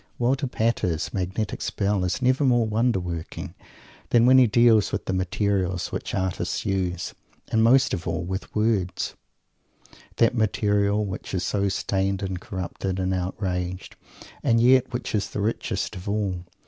Walter 0.17 0.47
Pater's 0.47 1.13
magnetic 1.13 1.61
spell 1.61 2.03
is 2.03 2.23
never 2.23 2.43
more 2.43 2.65
wonder 2.65 2.99
working 2.99 3.53
than 4.09 4.25
when 4.25 4.39
he 4.39 4.47
deals 4.47 4.91
with 4.91 5.05
the 5.05 5.13
materials 5.13 5.91
which 5.91 6.15
artists 6.15 6.65
use. 6.65 7.13
And 7.51 7.63
most 7.63 7.93
of 7.93 8.07
all, 8.07 8.23
with 8.23 8.55
words, 8.55 9.13
that 10.15 10.33
material 10.33 11.05
which 11.05 11.35
is 11.35 11.43
so 11.43 11.69
stained 11.69 12.23
and 12.23 12.41
corrupted 12.41 12.97
and 12.99 13.13
outraged 13.13 13.95
and 14.41 14.59
yet 14.59 14.91
which 14.91 15.13
is 15.13 15.29
the 15.29 15.39
richest 15.39 15.95
of 15.95 16.09
all. 16.09 16.45